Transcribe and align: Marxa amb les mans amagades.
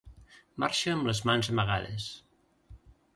Marxa 0.63 0.89
amb 0.95 1.09
les 1.09 1.21
mans 1.31 1.49
amagades. 1.53 2.07